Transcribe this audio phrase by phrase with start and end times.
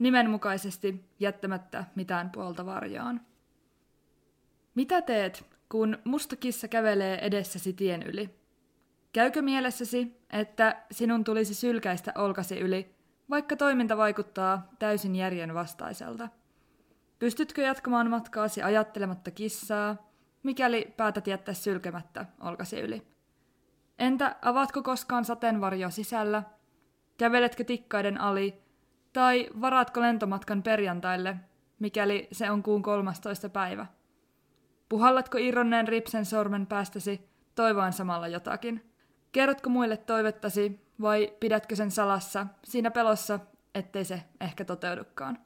[0.00, 3.20] nimenmukaisesti jättämättä mitään puolta varjoon.
[4.74, 8.40] Mitä teet, kun musta kissa kävelee edessäsi tien yli?
[9.12, 12.94] Käykö mielessäsi, että sinun tulisi sylkäistä olkasi yli,
[13.30, 16.28] vaikka toiminta vaikuttaa täysin järjen vastaiselta?
[17.18, 20.10] Pystytkö jatkamaan matkaasi ajattelematta kissaa,
[20.42, 23.02] mikäli päätät jättää sylkemättä olkasi yli?
[23.98, 26.42] Entä avaatko koskaan sateenvarjo sisällä?
[27.18, 28.62] Käveletkö tikkaiden ali
[29.12, 31.36] tai varaatko lentomatkan perjantaille,
[31.78, 33.48] mikäli se on kuun 13.
[33.48, 33.86] päivä?
[34.88, 38.90] Puhallatko irronneen ripsen sormen päästäsi toivoen samalla jotakin?
[39.32, 43.40] Kerrotko muille toivettasi vai pidätkö sen salassa siinä pelossa,
[43.74, 45.38] ettei se ehkä toteudukaan?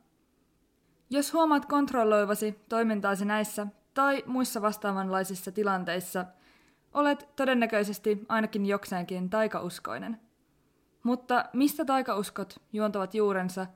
[1.10, 6.24] Jos huomaat kontrolloivasi toimintaasi näissä tai muissa vastaavanlaisissa tilanteissa,
[6.94, 10.20] olet todennäköisesti ainakin jokseenkin taikauskoinen.
[11.04, 13.66] Mutta mistä taikauskot juontavat juurensa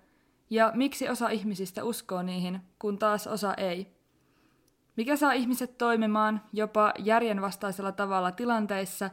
[0.51, 3.99] ja miksi osa ihmisistä uskoo niihin, kun taas osa ei?
[4.97, 9.11] Mikä saa ihmiset toimimaan jopa järjenvastaisella tavalla tilanteissa,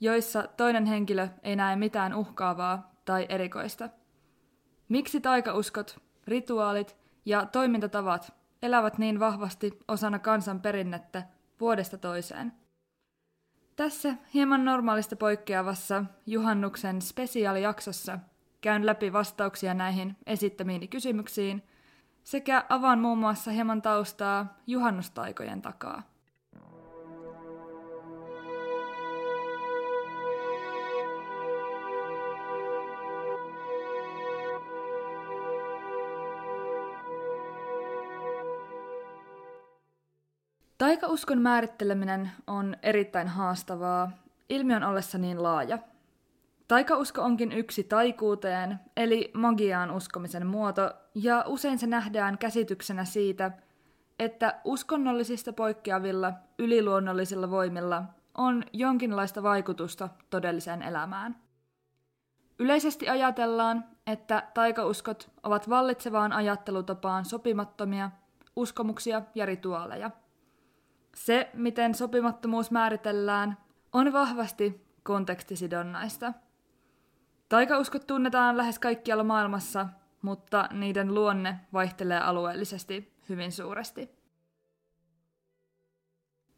[0.00, 3.88] joissa toinen henkilö ei näe mitään uhkaavaa tai erikoista?
[4.88, 11.22] Miksi taikauskot, rituaalit ja toimintatavat elävät niin vahvasti osana kansan perinnettä
[11.60, 12.59] vuodesta toiseen?
[13.80, 18.18] Tässä hieman normaalista poikkeavassa juhannuksen spesiaalijaksossa
[18.60, 21.62] käyn läpi vastauksia näihin esittämiini kysymyksiin
[22.24, 26.02] sekä avaan muun muassa hieman taustaa juhannustaikojen takaa.
[40.80, 44.10] Taikauskon määritteleminen on erittäin haastavaa
[44.48, 45.78] ilmiön ollessa niin laaja.
[46.68, 53.50] Taikausko onkin yksi taikuuteen, eli magiaan uskomisen muoto, ja usein se nähdään käsityksenä siitä,
[54.18, 58.02] että uskonnollisista poikkeavilla yliluonnollisilla voimilla
[58.34, 61.36] on jonkinlaista vaikutusta todelliseen elämään.
[62.58, 68.10] Yleisesti ajatellaan, että taikauskot ovat vallitsevaan ajattelutapaan sopimattomia
[68.56, 70.10] uskomuksia ja rituaaleja–
[71.14, 73.56] se, miten sopimattomuus määritellään,
[73.92, 76.32] on vahvasti kontekstisidonnaista.
[77.48, 79.88] Taikauskot tunnetaan lähes kaikkialla maailmassa,
[80.22, 84.10] mutta niiden luonne vaihtelee alueellisesti hyvin suuresti.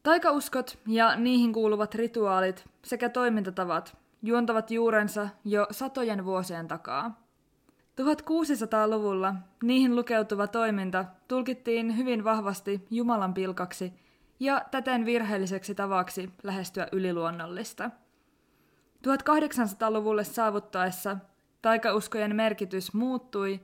[0.02, 7.22] Taikauskot ja niihin kuuluvat rituaalit sekä toimintatavat juontavat juurensa jo satojen vuosien takaa.
[8.00, 13.92] 1600-luvulla niihin lukeutuva toiminta tulkittiin hyvin vahvasti Jumalan pilkaksi
[14.42, 17.91] ja täten virheelliseksi tavaksi lähestyä yliluonnollista.
[19.08, 21.16] 1800-luvulle saavuttaessa
[21.62, 23.60] taikauskojen merkitys muuttui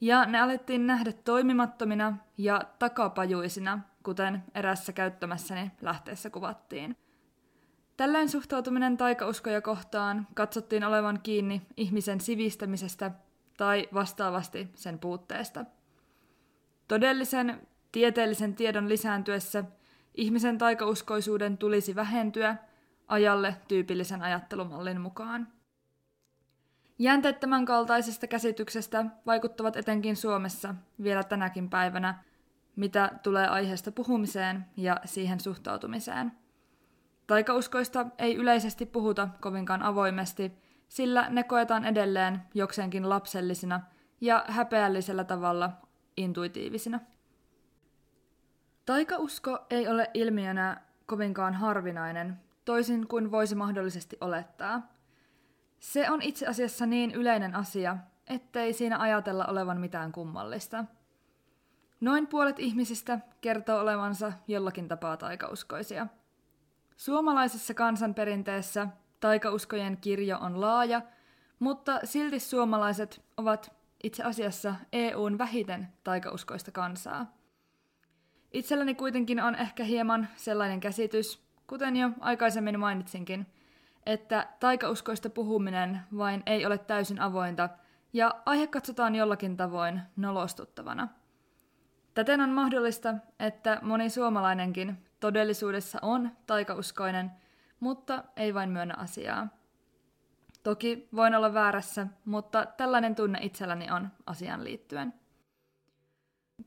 [0.00, 6.96] ja ne alettiin nähdä toimimattomina ja takapajuisina, kuten erässä käyttämässäni lähteessä kuvattiin.
[7.96, 13.10] Tällöin suhtautuminen taikauskoja kohtaan katsottiin olevan kiinni ihmisen sivistämisestä
[13.56, 15.64] tai vastaavasti sen puutteesta.
[16.88, 19.64] Todellisen tieteellisen tiedon lisääntyessä–
[20.18, 22.56] ihmisen taikauskoisuuden tulisi vähentyä
[23.08, 25.48] ajalle tyypillisen ajattelumallin mukaan.
[26.98, 32.24] Jänteet tämän kaltaisesta käsityksestä vaikuttavat etenkin Suomessa vielä tänäkin päivänä,
[32.76, 36.32] mitä tulee aiheesta puhumiseen ja siihen suhtautumiseen.
[37.26, 40.52] Taikauskoista ei yleisesti puhuta kovinkaan avoimesti,
[40.88, 43.80] sillä ne koetaan edelleen jokseenkin lapsellisina
[44.20, 45.70] ja häpeällisellä tavalla
[46.16, 47.00] intuitiivisina.
[48.88, 54.92] Taikausko ei ole ilmiönä kovinkaan harvinainen, toisin kuin voisi mahdollisesti olettaa.
[55.80, 57.96] Se on itse asiassa niin yleinen asia,
[58.26, 60.84] ettei siinä ajatella olevan mitään kummallista.
[62.00, 66.06] Noin puolet ihmisistä kertoo olevansa jollakin tapaa taikauskoisia.
[66.96, 68.88] Suomalaisessa kansanperinteessä
[69.20, 71.02] taikauskojen kirjo on laaja,
[71.58, 77.37] mutta silti suomalaiset ovat itse asiassa EUn vähiten taikauskoista kansaa.
[78.52, 83.46] Itselläni kuitenkin on ehkä hieman sellainen käsitys, kuten jo aikaisemmin mainitsinkin,
[84.06, 87.68] että taikauskoista puhuminen vain ei ole täysin avointa
[88.12, 91.08] ja aihe katsotaan jollakin tavoin nolostuttavana.
[92.14, 97.30] Täten on mahdollista, että moni suomalainenkin todellisuudessa on taikauskoinen,
[97.80, 99.48] mutta ei vain myönnä asiaa.
[100.62, 105.14] Toki voin olla väärässä, mutta tällainen tunne itselläni on asiaan liittyen.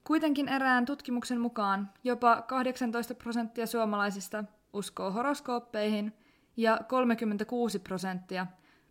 [0.04, 4.44] Kuitenkin erään tutkimuksen mukaan jopa 18 prosenttia suomalaisista
[4.74, 6.14] uskoo horoskooppeihin
[6.58, 8.48] ja 36 prosenttia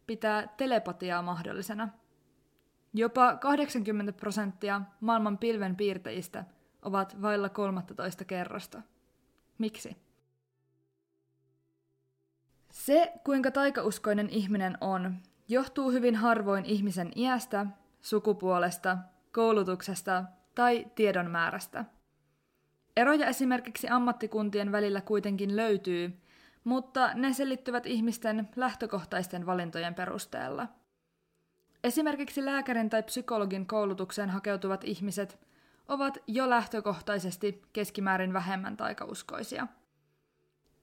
[0.06, 1.88] pitää telepatiaa mahdollisena.
[2.94, 6.44] Jopa 80 prosenttia maailman pilven piirtäjistä
[6.82, 8.82] ovat vailla 13 kerrosta.
[9.58, 9.97] Miksi?
[12.73, 15.17] Se, kuinka taikauskoinen ihminen on,
[15.49, 17.67] johtuu hyvin harvoin ihmisen iästä,
[18.00, 18.99] sukupuolesta,
[19.32, 20.25] koulutuksesta
[20.55, 21.85] tai tiedon määrästä.
[22.97, 26.12] Eroja esimerkiksi ammattikuntien välillä kuitenkin löytyy,
[26.64, 30.69] mutta ne selittyvät ihmisten lähtökohtaisten valintojen perusteella.
[31.85, 35.38] Esimerkiksi lääkärin tai psykologin koulutukseen hakeutuvat ihmiset
[35.88, 39.67] ovat jo lähtökohtaisesti keskimäärin vähemmän taikauskoisia–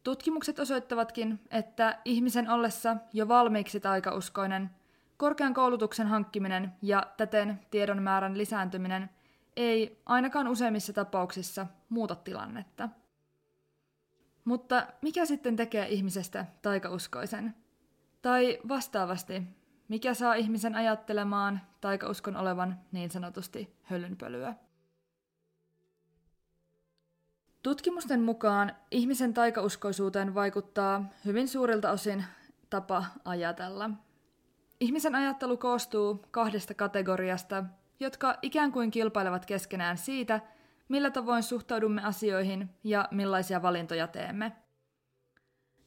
[0.07, 4.69] Tutkimukset osoittavatkin, että ihmisen ollessa jo valmiiksi taikauskoinen,
[5.17, 9.09] korkean koulutuksen hankkiminen ja täten tiedon määrän lisääntyminen
[9.57, 12.89] ei ainakaan useimmissa tapauksissa muuta tilannetta.
[14.45, 17.56] Mutta mikä sitten tekee ihmisestä taikauskoisen?
[18.21, 19.44] Tai vastaavasti,
[19.88, 24.54] mikä saa ihmisen ajattelemaan taikauskon olevan niin sanotusti hölynpölyä?
[27.63, 32.25] Tutkimusten mukaan ihmisen taikauskoisuuteen vaikuttaa hyvin suurilta osin
[32.69, 33.89] tapa ajatella.
[34.80, 37.63] Ihmisen ajattelu koostuu kahdesta kategoriasta,
[37.99, 40.39] jotka ikään kuin kilpailevat keskenään siitä,
[40.89, 44.51] millä tavoin suhtaudumme asioihin ja millaisia valintoja teemme.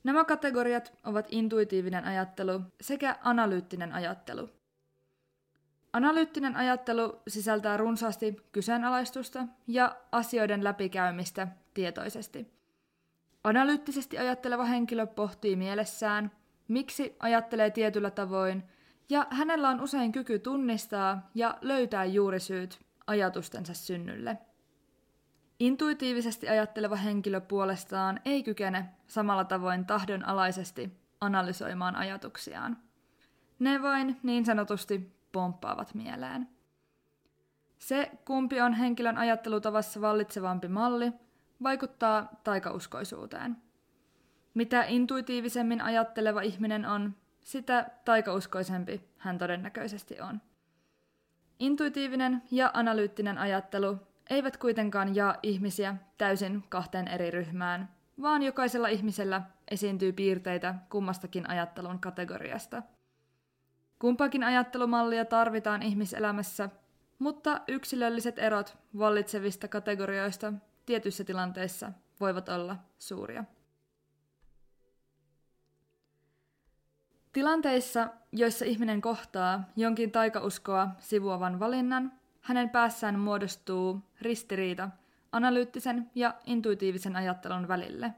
[0.04, 4.48] Nämä kategoriat ovat intuitiivinen ajattelu sekä analyyttinen ajattelu.
[5.92, 12.52] Analyyttinen ajattelu sisältää runsaasti kyseenalaistusta ja asioiden läpikäymistä tietoisesti.
[13.44, 16.30] Analyyttisesti ajatteleva henkilö pohtii mielessään,
[16.68, 18.62] miksi ajattelee tietyllä tavoin,
[19.10, 24.38] ja hänellä on usein kyky tunnistaa ja löytää juurisyyt ajatustensa synnylle.
[25.58, 32.78] Intuitiivisesti ajatteleva henkilö puolestaan ei kykene samalla tavoin tahdonalaisesti analysoimaan ajatuksiaan.
[33.58, 36.48] Ne vain niin sanotusti pomppaavat mieleen.
[37.78, 41.12] Se, kumpi on henkilön ajattelutavassa vallitsevampi malli,
[41.62, 43.56] vaikuttaa taikauskoisuuteen.
[44.54, 50.40] Mitä intuitiivisemmin ajatteleva ihminen on, sitä taikauskoisempi hän todennäköisesti on.
[51.58, 53.98] Intuitiivinen ja analyyttinen ajattelu
[54.30, 57.88] eivät kuitenkaan jaa ihmisiä täysin kahteen eri ryhmään,
[58.22, 62.82] vaan jokaisella ihmisellä esiintyy piirteitä kummastakin ajattelun kategoriasta.
[63.98, 66.68] Kumpakin ajattelumallia tarvitaan ihmiselämässä,
[67.18, 70.52] mutta yksilölliset erot vallitsevista kategorioista
[70.86, 73.44] tietyissä tilanteissa voivat olla suuria.
[77.32, 84.90] Tilanteissa, joissa ihminen kohtaa jonkin taikauskoa sivuavan valinnan, hänen päässään muodostuu ristiriita
[85.32, 88.12] analyyttisen ja intuitiivisen ajattelun välille.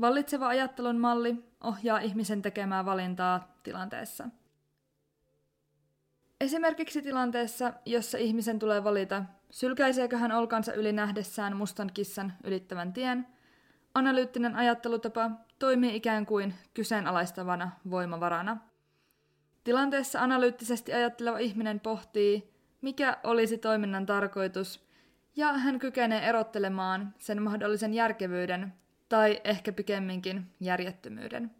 [0.00, 4.28] Vallitseva ajattelun malli ohjaa ihmisen tekemää valintaa tilanteessa.
[6.40, 13.26] Esimerkiksi tilanteessa, jossa ihmisen tulee valita Sylkäiseekö hän olkansa yli nähdessään mustan kissan ylittävän tien?
[13.94, 18.56] Analyyttinen ajattelutapa toimii ikään kuin kyseenalaistavana voimavarana.
[19.64, 22.50] Tilanteessa analyyttisesti ajatteleva ihminen pohtii,
[22.80, 24.88] mikä olisi toiminnan tarkoitus,
[25.36, 28.74] ja hän kykenee erottelemaan sen mahdollisen järkevyyden
[29.08, 31.50] tai ehkä pikemminkin järjettömyyden.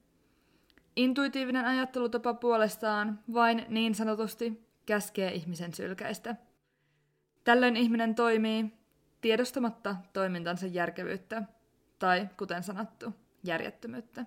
[0.97, 6.37] Intuitiivinen ajattelutapa puolestaan vain niin sanotusti käskee ihmisen sylkäistä–
[7.49, 8.73] Tällöin ihminen toimii
[9.21, 11.43] tiedostamatta toimintansa järkevyyttä,
[11.99, 13.15] tai kuten sanottu,
[13.49, 14.27] järjettömyyttä.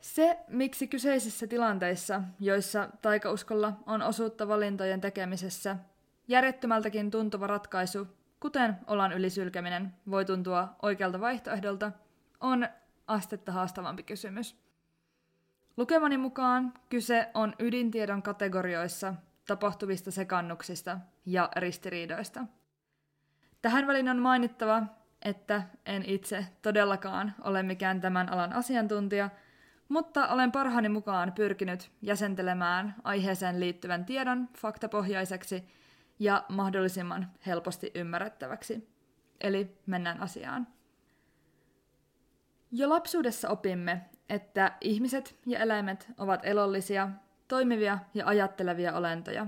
[0.00, 5.76] Se, miksi kyseisissä tilanteissa, joissa taikauskolla on osuutta valintojen tekemisessä,
[6.28, 8.08] järjettömältäkin tuntuva ratkaisu,
[8.40, 11.92] kuten olan ylisylkeminen, voi tuntua oikealta vaihtoehdolta,
[12.40, 12.68] on
[13.06, 14.56] astetta haastavampi kysymys.
[15.76, 19.14] Lukemani mukaan kyse on ydintiedon kategorioissa
[19.46, 22.44] tapahtuvista sekannuksista ja ristiriidoista.
[23.62, 24.82] Tähän väliin on mainittava,
[25.22, 29.30] että en itse todellakaan ole mikään tämän alan asiantuntija,
[29.88, 35.64] mutta olen parhaani mukaan pyrkinyt jäsentelemään aiheeseen liittyvän tiedon faktapohjaiseksi
[36.18, 38.88] ja mahdollisimman helposti ymmärrettäväksi.
[39.40, 40.66] Eli mennään asiaan.
[42.72, 47.08] Jo lapsuudessa opimme, että ihmiset ja eläimet ovat elollisia
[47.48, 49.46] toimivia ja ajattelevia olentoja.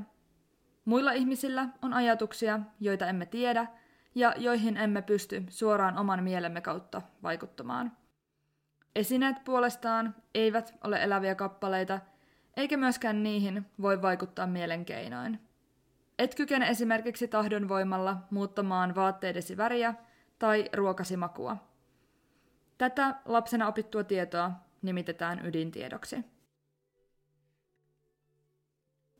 [0.85, 3.67] Muilla ihmisillä on ajatuksia, joita emme tiedä
[4.14, 7.92] ja joihin emme pysty suoraan oman mielemme kautta vaikuttamaan.
[8.97, 12.00] Esineet puolestaan eivät ole eläviä kappaleita,
[12.57, 15.40] eikä myöskään niihin voi vaikuttaa mielenkeinoin.
[16.19, 19.95] Et kykene esimerkiksi tahdon voimalla muuttamaan vaatteidesi väriä
[20.38, 21.57] tai ruokasi makua.
[22.78, 24.52] Tätä lapsena opittua tietoa
[24.83, 26.25] nimitetään ydintiedoksi.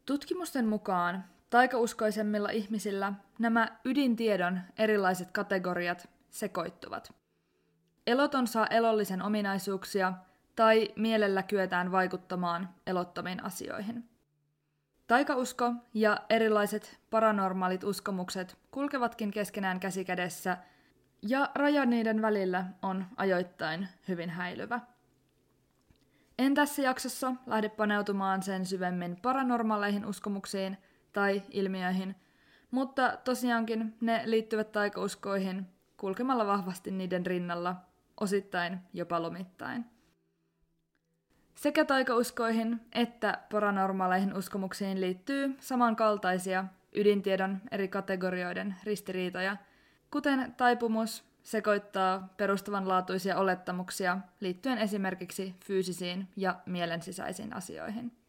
[0.07, 7.15] Tutkimusten mukaan taikauskoisemmilla ihmisillä nämä ydintiedon erilaiset kategoriat sekoittuvat.
[8.07, 10.13] Eloton saa elollisen ominaisuuksia
[10.57, 14.09] tai mielellä kyetään vaikuttamaan elottomiin asioihin.
[15.07, 20.57] Taikausko ja erilaiset paranormaalit uskomukset kulkevatkin keskenään käsikädessä,
[21.23, 24.81] ja raja niiden välillä on ajoittain hyvin häilyvä.
[26.39, 30.79] En tässä jaksossa lähde paneutumaan sen syvemmin paranormaaleihin uskomuksiin
[31.13, 32.17] tai ilmiöihin,
[32.71, 35.67] mutta tosiaankin ne liittyvät taikauskoihin
[35.97, 37.77] kulkemalla vahvasti niiden rinnalla,
[38.21, 39.85] osittain jopa lomittain.
[41.55, 46.65] Sekä taikauskoihin että paranormaaleihin uskomuksiin liittyy samankaltaisia
[46.95, 49.57] ydintiedon eri kategorioiden ristiriitoja,
[50.11, 58.22] kuten taipumus sekoittaa perustavanlaatuisia olettamuksia liittyen esimerkiksi fyysisiin ja mielensisäisiin asioihin.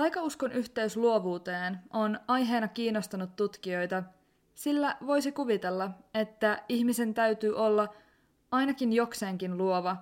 [0.00, 4.02] Taikauskon yhteys luovuuteen on aiheena kiinnostanut tutkijoita,
[4.54, 7.94] sillä voisi kuvitella, että ihmisen täytyy olla
[8.50, 9.96] ainakin jokseenkin luova,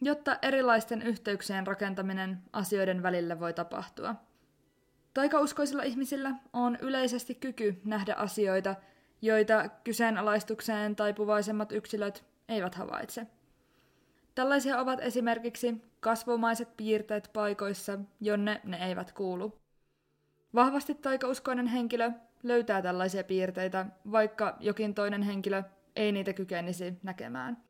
[0.00, 4.14] jotta erilaisten yhteyksien rakentaminen asioiden välillä voi tapahtua.
[5.14, 8.74] Taikauskoisilla ihmisillä on yleisesti kyky nähdä asioita,
[9.22, 13.26] joita kyseenalaistukseen taipuvaisemmat yksilöt eivät havaitse.
[14.38, 19.58] Tällaisia ovat esimerkiksi kasvomaiset piirteet paikoissa, jonne ne eivät kuulu.
[20.54, 22.10] Vahvasti taikauskoinen henkilö
[22.42, 25.62] löytää tällaisia piirteitä, vaikka jokin toinen henkilö
[25.96, 27.62] ei niitä kykenisi näkemään.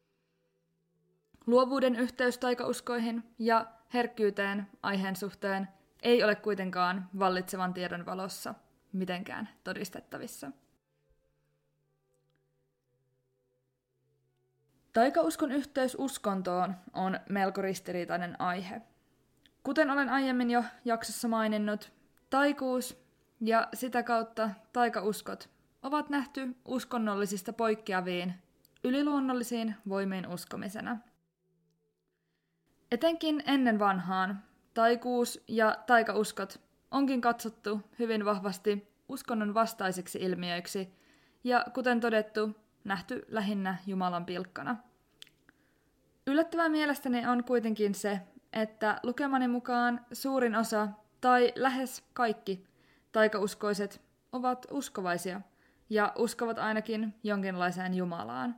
[1.46, 5.68] Luovuuden yhteys taikauskoihin ja herkkyyteen aiheen suhteen
[6.02, 8.54] ei ole kuitenkaan vallitsevan tiedon valossa
[8.92, 10.50] mitenkään todistettavissa.
[14.98, 18.82] Taikauskon yhteys uskontoon on melko ristiriitainen aihe.
[19.62, 21.92] Kuten olen aiemmin jo jaksossa maininnut,
[22.30, 23.02] taikuus
[23.40, 25.48] ja sitä kautta taikauskot
[25.82, 28.34] ovat nähty uskonnollisista poikkeaviin
[28.84, 30.98] yliluonnollisiin voimiin uskomisena.
[32.92, 34.42] Etenkin ennen vanhaan
[34.74, 40.94] taikuus ja taikauskot onkin katsottu hyvin vahvasti uskonnon vastaisiksi ilmiöiksi
[41.44, 44.87] ja kuten todettu, nähty lähinnä Jumalan pilkkana.
[46.28, 48.20] Yllättävää mielestäni on kuitenkin se,
[48.52, 50.88] että lukemani mukaan suurin osa
[51.20, 52.64] tai lähes kaikki
[53.12, 55.40] taikauskoiset ovat uskovaisia
[55.90, 58.56] ja uskovat ainakin jonkinlaiseen Jumalaan.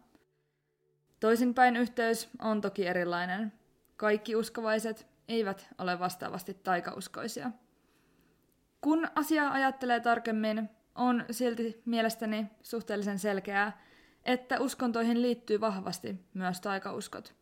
[1.21, 3.53] Toisinpäin yhteys on toki erilainen.
[3.97, 7.51] Kaikki uskovaiset eivät ole vastaavasti taikauskoisia.
[8.81, 13.81] Kun asiaa ajattelee tarkemmin, on silti mielestäni suhteellisen selkeää,
[14.25, 17.40] että uskontoihin liittyy vahvasti myös taikauskot.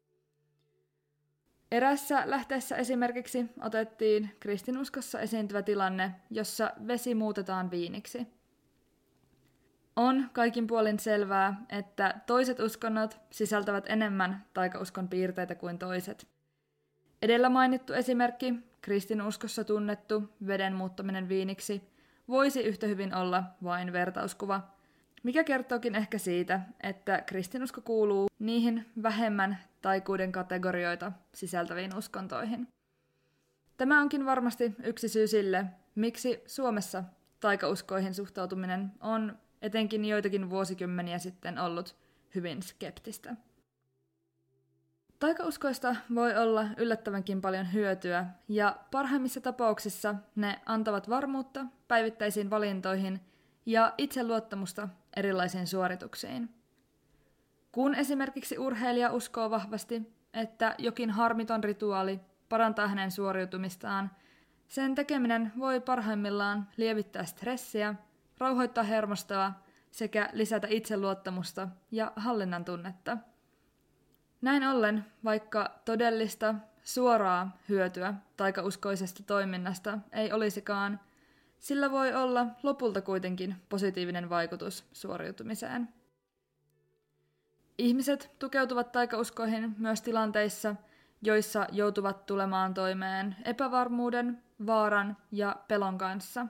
[1.73, 8.27] Erässä lähteessä esimerkiksi otettiin kristinuskossa esiintyvä tilanne, jossa vesi muutetaan viiniksi.
[9.97, 16.27] On kaikin puolin selvää, että toiset uskonnot sisältävät enemmän taikauskon piirteitä kuin toiset.
[17.23, 21.83] Edellä mainittu esimerkki, kristinuskossa tunnettu veden muuttaminen viiniksi,
[22.29, 24.61] voisi yhtä hyvin olla vain vertauskuva–
[25.23, 32.69] mikä kertookin ehkä siitä, että kristinusko kuuluu niihin vähemmän taikuuden kategorioita sisältäviin uskontoihin.
[33.77, 37.05] Tämä onkin varmasti yksi syy sille, miksi Suomessa
[37.41, 41.97] taikauskoihin suhtautuminen on etenkin joitakin vuosikymmeniä sitten ollut
[42.35, 43.37] hyvin skeptistä.
[45.19, 53.21] Taikauskoista voi olla yllättävänkin paljon hyötyä, ja parhaimmissa tapauksissa ne antavat varmuutta päivittäisiin valintoihin
[53.67, 56.49] ja itseluottamusta erilaisiin suorituksiin.
[57.73, 64.11] Kun esimerkiksi urheilija uskoo vahvasti, että jokin harmiton rituaali parantaa hänen suoriutumistaan,
[64.69, 67.95] sen tekeminen voi parhaimmillaan lievittää stressiä,
[68.39, 69.53] rauhoittaa hermostoa
[69.91, 73.19] sekä lisätä itseluottamusta ja hallinnan tunnetta.
[74.41, 81.01] Näin ollen, vaikka todellista, suoraa hyötyä taikauskoisesta toiminnasta ei olisikaan,
[81.59, 85.89] sillä voi olla lopulta kuitenkin positiivinen vaikutus suoriutumiseen.
[87.79, 90.77] Ihmiset tukeutuvat taikauskoihin myös tilanteissa,
[91.23, 96.47] joissa joutuvat tulemaan toimeen epävarmuuden, vaaran ja pelon kanssa.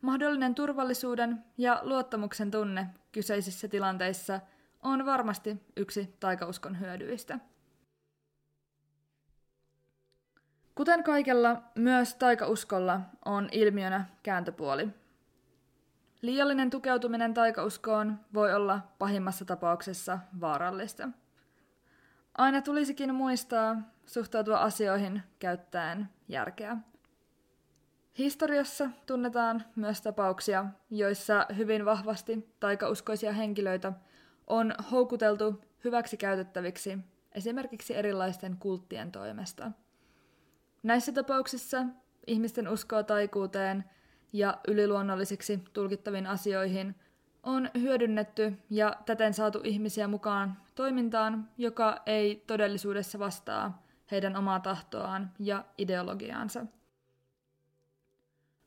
[0.00, 4.40] Mahdollinen turvallisuuden ja luottamuksen tunne kyseisissä tilanteissa
[4.82, 7.38] on varmasti yksi taikauskon hyödyistä.
[10.80, 14.88] Kuten kaikella, myös taikauskolla on ilmiönä kääntöpuoli.
[16.22, 21.08] Liiallinen tukeutuminen taikauskoon voi olla pahimmassa tapauksessa vaarallista.
[22.38, 26.76] Aina tulisikin muistaa suhtautua asioihin käyttäen järkeä.
[28.18, 33.92] Historiassa tunnetaan myös tapauksia, joissa hyvin vahvasti taikauskoisia henkilöitä
[34.46, 36.98] on houkuteltu hyväksi käytettäviksi
[37.32, 39.70] esimerkiksi erilaisten kulttien toimesta.
[40.82, 41.86] Näissä tapauksissa
[42.26, 43.84] ihmisten uskoa taikuuteen
[44.32, 46.94] ja yliluonnollisiksi tulkittaviin asioihin
[47.42, 55.30] on hyödynnetty ja täten saatu ihmisiä mukaan toimintaan, joka ei todellisuudessa vastaa heidän omaa tahtoaan
[55.38, 56.66] ja ideologiaansa.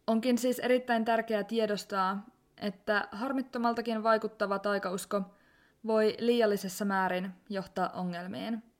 [0.08, 2.26] Onkin siis erittäin tärkeää tiedostaa,
[2.58, 5.22] että harmittomaltakin vaikuttava taikausko
[5.88, 8.73] voi liiallisessa määrin johtaa ongelmiin.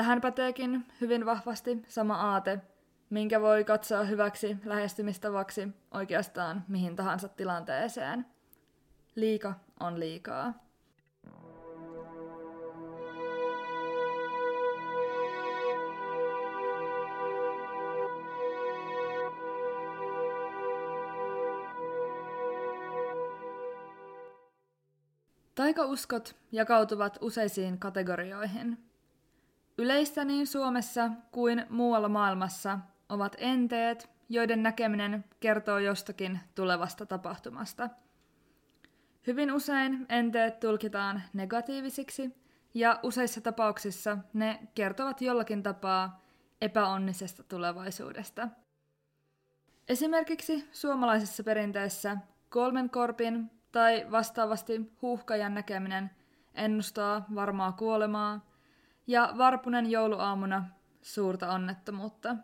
[0.00, 2.60] Tähän päteekin hyvin vahvasti sama aate,
[3.10, 8.26] minkä voi katsoa hyväksi lähestymistavaksi oikeastaan mihin tahansa tilanteeseen.
[9.14, 10.54] Liika on liikaa.
[25.54, 28.89] Taikauskot jakautuvat useisiin kategorioihin.
[29.80, 37.90] Yleistä niin Suomessa kuin muualla maailmassa ovat enteet, joiden näkeminen kertoo jostakin tulevasta tapahtumasta.
[39.26, 42.30] Hyvin usein enteet tulkitaan negatiivisiksi
[42.74, 46.20] ja useissa tapauksissa ne kertovat jollakin tapaa
[46.60, 48.48] epäonnisesta tulevaisuudesta.
[49.88, 52.16] Esimerkiksi suomalaisessa perinteessä
[52.48, 56.10] kolmen korpin tai vastaavasti huuhkajan näkeminen
[56.54, 58.49] ennustaa varmaa kuolemaa
[59.10, 60.64] ja varpunen jouluaamuna
[61.02, 62.36] suurta onnettomuutta.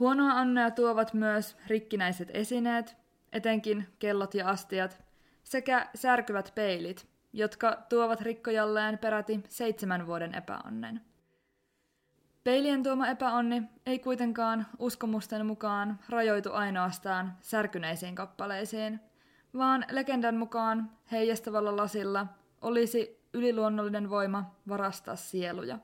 [0.00, 2.96] Huonoa onnea tuovat myös rikkinäiset esineet,
[3.32, 5.04] etenkin kellot ja astiat,
[5.42, 11.00] sekä särkyvät peilit, jotka tuovat rikkojalleen peräti seitsemän vuoden epäonnen.
[12.44, 19.00] Peilien tuoma epäonni ei kuitenkaan uskomusten mukaan rajoitu ainoastaan särkyneisiin kappaleisiin–
[19.54, 22.26] vaan legendan mukaan heijastavalla lasilla
[22.62, 25.78] olisi yliluonnollinen voima varastaa sieluja.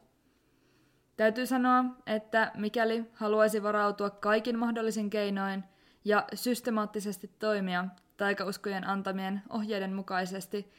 [1.16, 5.64] Täytyy sanoa, että mikäli haluaisi varautua kaikin mahdollisin keinoin
[6.04, 7.84] ja systemaattisesti toimia
[8.16, 10.72] taikauskojen antamien ohjeiden mukaisesti,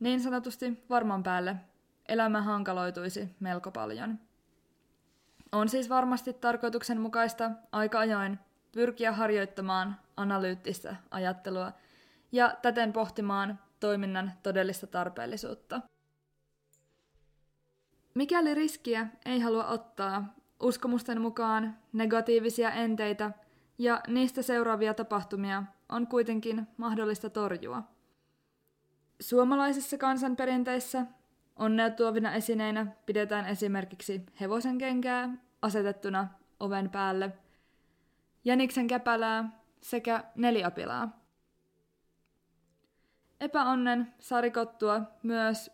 [0.00, 1.56] niin sanotusti varman päälle
[2.08, 4.18] elämä hankaloituisi melko paljon.
[5.52, 8.38] On siis varmasti tarkoituksenmukaista aika ajoin
[8.72, 11.72] pyrkiä harjoittamaan analyyttistä ajattelua–
[12.32, 15.80] ja täten pohtimaan toiminnan todellista tarpeellisuutta.
[18.14, 23.30] Mikäli riskiä ei halua ottaa, uskomusten mukaan negatiivisia enteitä
[23.78, 27.82] ja niistä seuraavia tapahtumia on kuitenkin mahdollista torjua.
[29.20, 31.06] Suomalaisissa kansanperinteissä
[31.56, 35.30] onnea tuovina esineinä pidetään esimerkiksi hevosen kenkää
[35.62, 36.28] asetettuna
[36.60, 37.32] oven päälle,
[38.44, 41.20] jäniksen käpälää sekä neliapilaa.
[43.40, 45.70] Epäonnen saa rikottua myös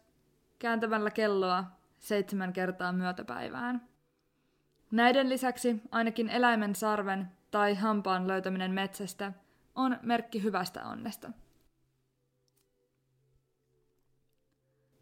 [0.58, 3.88] kääntämällä kelloa seitsemän kertaa myötäpäivään.
[4.90, 9.32] Näiden lisäksi ainakin eläimen sarven tai hampaan löytäminen metsästä
[9.74, 11.30] on merkki hyvästä onnesta.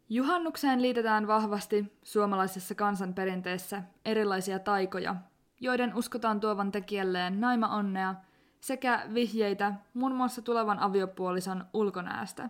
[0.09, 5.15] Juhannukseen liitetään vahvasti suomalaisessa kansanperinteessä erilaisia taikoja,
[5.61, 8.15] joiden uskotaan tuovan tekijälleen naima-onnea
[8.59, 12.49] sekä vihjeitä muun muassa tulevan aviopuolison ulkonäästä.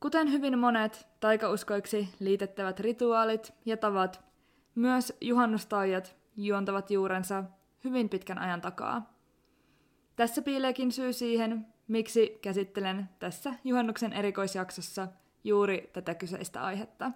[0.00, 4.24] Kuten hyvin monet taikauskoiksi liitettävät rituaalit ja tavat,
[4.74, 7.44] myös juhannustaijat juontavat juurensa
[7.84, 9.12] hyvin pitkän ajan takaa.
[10.16, 15.08] Tässä piileekin syy siihen, miksi käsittelen tässä juhannuksen erikoisjaksossa
[15.44, 17.12] juuri tätä kyseistä aihetta.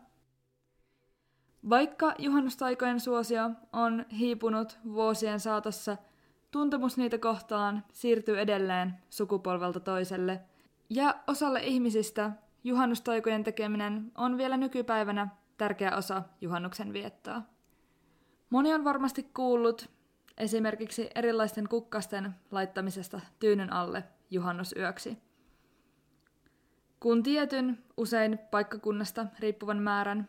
[1.70, 5.96] Vaikka juhannustaikojen suosio on hiipunut vuosien saatossa–
[6.52, 10.40] Tuntemus niitä kohtaan siirtyy edelleen sukupolvelta toiselle,
[10.90, 12.30] ja osalle ihmisistä
[12.64, 17.42] juhannustaikojen tekeminen on vielä nykypäivänä tärkeä osa juhannuksen viettoa.
[18.50, 19.90] Moni on varmasti kuullut
[20.38, 25.18] esimerkiksi erilaisten kukkasten laittamisesta tyynyn alle juhannusyöksi.
[27.00, 30.28] Kun tietyn, usein paikkakunnasta riippuvan määrän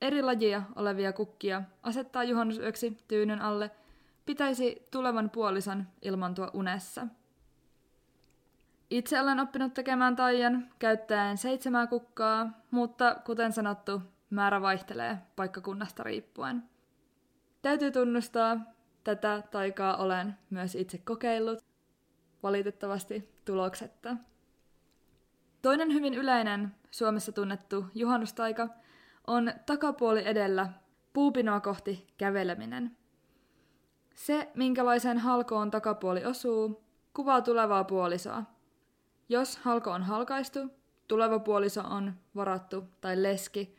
[0.00, 3.70] eri lajia olevia kukkia asettaa juhannusyöksi tyynyn alle,
[4.26, 7.06] pitäisi tulevan puolison ilmantua unessa.
[8.90, 16.62] Itse olen oppinut tekemään taian käyttäen seitsemää kukkaa, mutta kuten sanottu, määrä vaihtelee paikkakunnasta riippuen.
[17.62, 18.56] Täytyy tunnustaa,
[19.04, 21.58] tätä taikaa olen myös itse kokeillut,
[22.42, 24.16] valitettavasti tuloksetta.
[25.62, 28.68] Toinen hyvin yleinen Suomessa tunnettu juhannustaika
[29.26, 30.68] on takapuoli edellä
[31.12, 32.96] puupinoa kohti käveleminen.
[34.14, 38.57] Se, minkälaiseen halkoon takapuoli osuu, kuvaa tulevaa puolisoa.
[39.28, 40.58] Jos halko on halkaistu,
[41.08, 43.76] tuleva puoliso on varattu tai leski,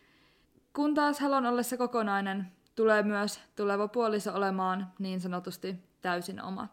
[0.75, 6.67] kun taas halon ollessa kokonainen, tulee myös tuleva puoliso olemaan niin sanotusti täysin oma.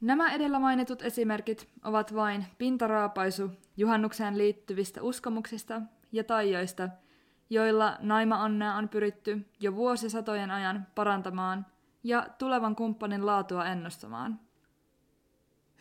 [0.00, 5.82] Nämä edellä mainitut esimerkit ovat vain pintaraapaisu juhannukseen liittyvistä uskomuksista
[6.12, 6.88] ja taijoista,
[7.50, 11.66] joilla naima-onnea on pyritty jo vuosisatojen ajan parantamaan
[12.02, 14.40] ja tulevan kumppanin laatua ennustamaan.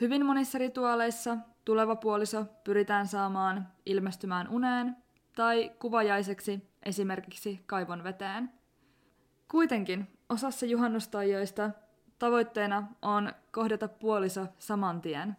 [0.04, 4.96] Hyvin monissa rituaaleissa tuleva puoliso pyritään saamaan ilmestymään uneen
[5.36, 8.52] tai kuvajaiseksi esimerkiksi kaivon veteen.
[9.52, 11.70] Kuitenkin osassa juhannustaijoista
[12.20, 15.38] tavoitteena on kohdata puoliso saman tien.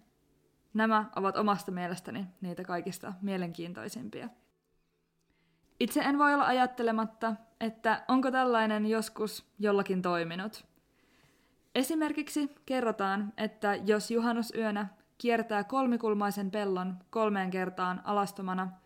[0.74, 4.28] Nämä ovat omasta mielestäni niitä kaikista mielenkiintoisimpia.
[5.80, 10.73] Itse en voi olla ajattelematta, että onko tällainen joskus jollakin toiminut.
[11.74, 14.86] Esimerkiksi kerrotaan, että jos juhannusyönä
[15.18, 18.68] kiertää kolmikulmaisen pellon kolmeen kertaan alastomana–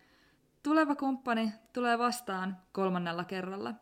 [0.63, 3.73] Tuleva kumppani tulee vastaan kolmannella kerralla.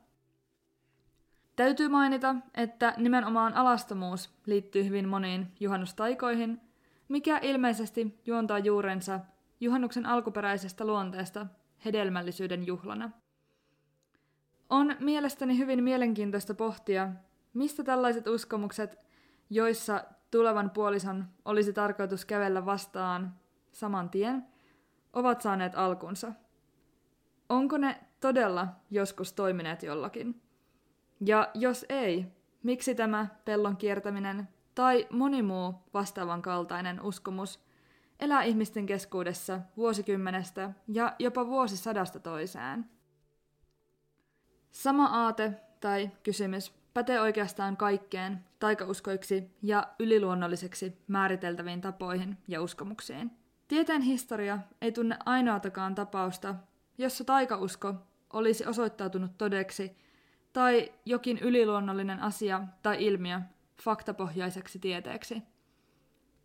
[1.55, 6.61] Täytyy mainita, että nimenomaan alastomuus liittyy hyvin moniin juhannustaikoihin,
[7.07, 9.19] mikä ilmeisesti juontaa juurensa
[9.59, 11.45] juhannuksen alkuperäisestä luonteesta
[11.85, 13.09] hedelmällisyyden juhlana.
[14.69, 17.09] On mielestäni hyvin mielenkiintoista pohtia,
[17.57, 18.99] mistä tällaiset uskomukset,
[19.49, 23.35] joissa tulevan puolison olisi tarkoitus kävellä vastaan
[23.71, 24.45] saman tien,
[25.13, 26.31] ovat saaneet alkunsa–
[27.49, 30.41] onko ne todella joskus toimineet jollakin?
[31.25, 32.25] Ja jos ei,
[32.63, 37.59] miksi tämä pellon kiertäminen tai moni muu vastaavan kaltainen uskomus
[38.19, 42.89] elää ihmisten keskuudessa vuosikymmenestä ja jopa vuosisadasta toiseen?
[44.71, 53.31] Sama aate tai kysymys pätee oikeastaan kaikkeen taikauskoiksi ja yliluonnolliseksi määriteltäviin tapoihin ja uskomuksiin.
[53.67, 56.55] Tieteen historia ei tunne ainoatakaan tapausta,
[56.97, 57.93] jossa taikausko
[58.33, 59.97] olisi osoittautunut todeksi
[60.53, 63.41] tai jokin yliluonnollinen asia tai ilmiö
[63.81, 65.43] faktapohjaiseksi tieteeksi.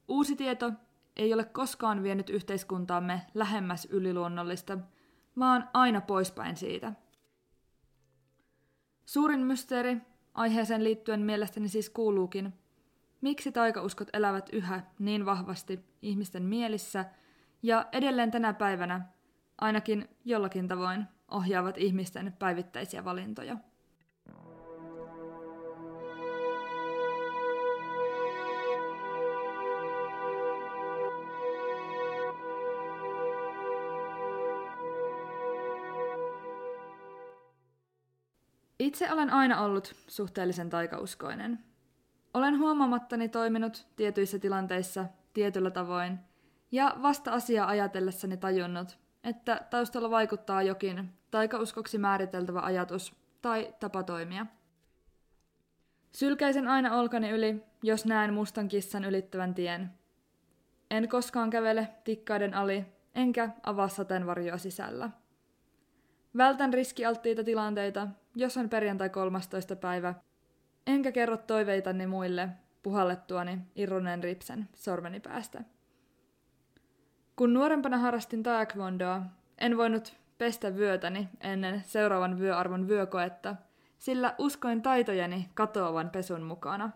[0.09, 0.73] Uusi tieto
[1.17, 4.79] ei ole koskaan vienyt yhteiskuntaamme lähemmäs yliluonnollista,
[5.39, 6.93] vaan aina poispäin siitä.
[9.07, 12.53] Suurin mysteeri aiheeseen liittyen mielestäni siis kuuluukin,
[13.21, 17.05] miksi taikauskot elävät yhä niin vahvasti ihmisten mielissä
[17.63, 19.07] ja edelleen tänä päivänä
[19.59, 23.57] ainakin jollakin tavoin ohjaavat ihmisten päivittäisiä valintoja.
[38.93, 41.59] Itse olen aina ollut suhteellisen taikauskoinen.
[42.35, 46.19] Olen huomaamattani toiminut tietyissä tilanteissa tietyllä tavoin
[46.73, 54.47] ja vasta asiaa ajatellessani tajunnut, että taustalla vaikuttaa jokin taikauskoksi määriteltävä ajatus tai tapa toimia.
[56.13, 59.91] Sylkäisen aina olkani yli, jos näen mustan kissan ylittävän tien.
[60.91, 65.11] En koskaan kävele tikkaiden ali, enkä avaa sateenvarjoa sisällä.
[66.37, 69.77] Vältän riskialttiita tilanteita, jos on perjantai 13.
[69.77, 70.15] päivä,
[70.87, 72.49] enkä kerro toiveitani muille
[72.83, 75.65] puhallettuani irroneen ripsen sormeni päästä.
[77.37, 79.23] Kun nuorempana harrastin taekwondoa,
[79.59, 83.57] en voinut pestä vyötäni ennen seuraavan vyöarvon vyökoetta,
[83.99, 86.91] sillä uskoin taitojeni katoavan pesun mukana.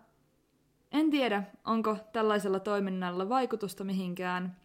[0.92, 4.56] En tiedä, onko tällaisella toiminnalla vaikutusta mihinkään,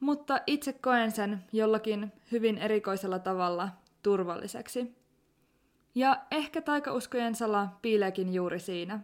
[0.00, 3.68] mutta itse koen sen jollakin hyvin erikoisella tavalla
[4.02, 5.01] turvalliseksi.
[5.94, 9.00] Ja ehkä taikauskojen sala piileekin juuri siinä.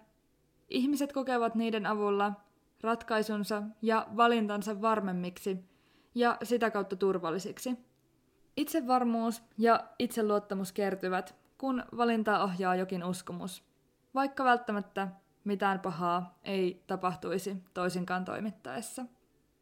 [0.69, 2.33] Ihmiset kokevat niiden avulla
[2.81, 5.65] ratkaisunsa ja valintansa varmemmiksi
[6.15, 7.79] ja sitä kautta turvallisiksi.
[8.57, 13.65] Itsevarmuus ja itseluottamus kertyvät, kun valintaa ohjaa jokin uskomus.
[14.15, 15.09] vaikka välttämättä
[15.45, 19.05] mitään pahaa ei tapahtuisi toisinkaan toimittaessa.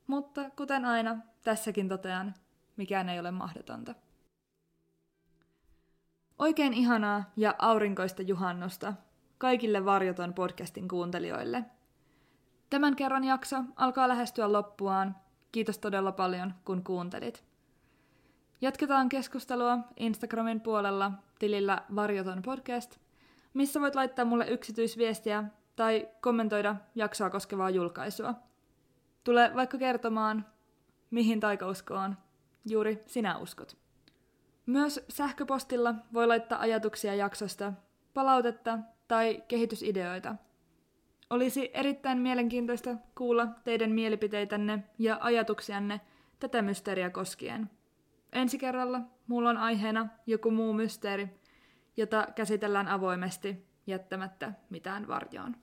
[0.07, 2.35] Mutta kuten aina, tässäkin totean,
[2.77, 3.95] mikään ei ole mahdotonta.
[6.39, 8.95] Oikein ihanaa ja aurinkoista juhannusta
[9.39, 11.65] kaikille Varjoton podcastin kuuntelijoille.
[12.71, 15.17] Tämän kerran jakso alkaa lähestyä loppuaan.
[15.53, 17.45] Kiitos todella paljon, kun kuuntelit.
[18.61, 22.97] Jatketaan keskustelua Instagramin puolella tilillä Varjoton podcast,
[23.55, 25.45] missä voit laittaa mulle yksityisviestiä
[25.77, 28.35] tai kommentoida jaksoa koskevaa julkaisua.
[29.25, 30.47] Tule vaikka kertomaan,
[31.11, 32.17] mihin taikauskoon
[32.65, 33.86] juuri sinä uskot.
[34.67, 37.73] Myös sähköpostilla voi laittaa ajatuksia jaksosta,
[38.15, 40.35] palautetta tai kehitysideoita.
[41.31, 46.01] Olisi erittäin mielenkiintoista kuulla teidän mielipiteitänne ja ajatuksianne
[46.41, 47.71] tätä mysteeriä koskien.
[48.33, 51.41] Ensi kerralla mulla on aiheena joku muu mysteeri,
[51.97, 55.57] jota käsitellään avoimesti jättämättä mitään varjoon.